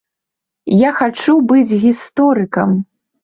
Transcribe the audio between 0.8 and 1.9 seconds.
хачу быць